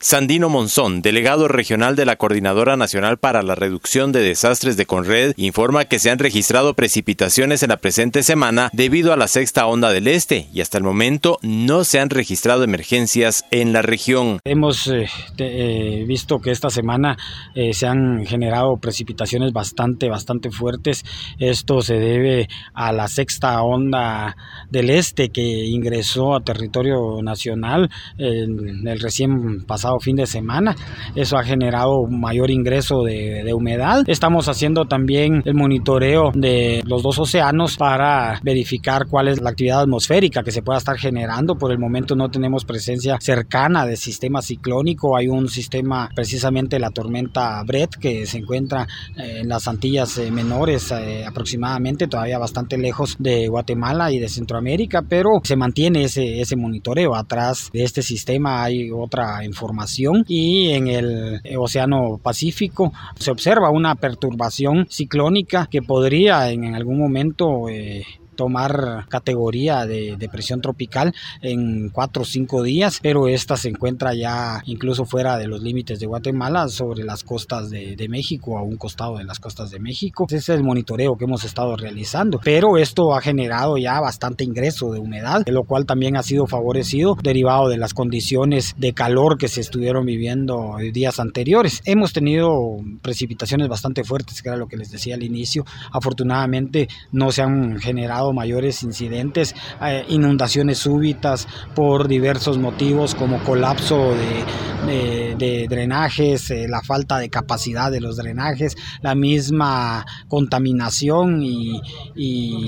[0.00, 5.34] Sandino Monzón, delegado regional de la Coordinadora Nacional para la Reducción de Desastres de Conred,
[5.36, 9.92] informa que se han registrado precipitaciones en la presente semana debido a la sexta onda
[9.92, 14.38] del este y hasta el momento no se han registrado emergencias en la región.
[14.44, 15.08] Hemos eh,
[15.38, 17.18] eh, visto que esta semana
[17.56, 21.04] eh, se han generado precipitaciones bastante, bastante fuertes.
[21.40, 24.36] Esto se debe a la sexta onda
[24.70, 30.74] del este que ingresó a territorio nacional en el recién pasado fin de semana.
[31.14, 34.02] Eso ha generado mayor ingreso de, de, humedad.
[34.06, 39.80] Estamos haciendo también el monitoreo de los dos océanos para verificar cuál es la actividad
[39.80, 41.54] atmosférica que se pueda estar generando.
[41.54, 45.16] Por el momento no tenemos presencia cercana de sistema ciclónico.
[45.16, 50.30] Hay un sistema, precisamente la tormenta Brett, que se encuentra eh, en las Antillas eh,
[50.30, 56.40] menores eh, aproximadamente, todavía bastante lejos de Guatemala y de Centroamérica, pero se mantiene ese,
[56.40, 57.14] ese monitoreo.
[57.14, 59.77] Atrás de este sistema hay otra información
[60.26, 67.68] y en el Océano Pacífico se observa una perturbación ciclónica que podría en, algún momento
[67.68, 68.04] eh,
[68.38, 74.62] tomar categoría de depresión tropical en cuatro o cinco días, pero esta se encuentra ya
[74.64, 78.76] incluso fuera de los límites de Guatemala, sobre las costas de, de México, a un
[78.76, 80.26] costado de las costas de México.
[80.28, 84.92] Ese es el monitoreo que hemos estado realizando, pero esto ha generado ya bastante ingreso
[84.92, 89.48] de humedad, lo cual también ha sido favorecido derivado de las condiciones de calor que
[89.48, 91.82] se estuvieron viviendo días anteriores.
[91.86, 95.64] Hemos tenido precipitaciones bastante fuertes, que era lo que les decía al inicio.
[95.90, 104.14] Afortunadamente no se han generado mayores incidentes, eh, inundaciones súbitas por diversos motivos como colapso
[104.14, 111.80] de, drenajes, eh, la falta de capacidad de los drenajes, la misma contaminación y,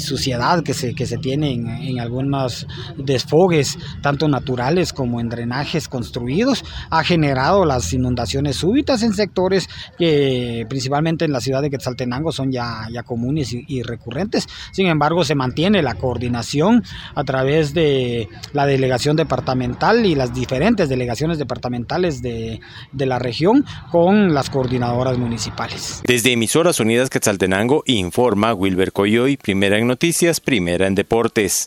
[0.00, 6.64] suciedad que se, que se tiene en, algunos desfogues, tanto naturales como en drenajes construidos,
[6.90, 9.68] ha generado las inundaciones súbitas en sectores
[9.98, 14.46] que principalmente en la ciudad de Quetzaltenango son ya, ya comunes y, recurrentes.
[14.72, 16.82] Sin embargo, se mantiene la coordinación
[17.14, 22.60] a través de la delegación departamental y las diferentes delegaciones departamentales de,
[22.92, 26.00] de la región con las coordinadoras municipales.
[26.06, 31.62] Desde Emisoras Unidas Quetzaltenango informa Wilber Coyoy, primera en noticias, primera en deportes.